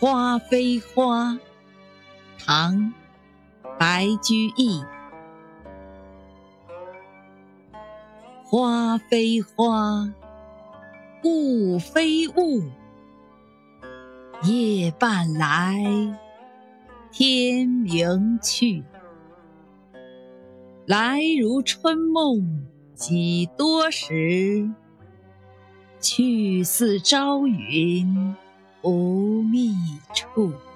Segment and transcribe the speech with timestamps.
[0.00, 1.36] 花非花，
[2.38, 2.76] 唐·
[3.76, 4.80] 白居易。
[8.44, 10.08] 花非花，
[11.24, 12.62] 雾非雾，
[14.44, 15.82] 夜半来，
[17.10, 18.84] 天明去。
[20.86, 24.70] 来如春梦几多时，
[25.98, 28.36] 去似朝云
[28.82, 29.27] 无
[30.38, 30.67] Ooh.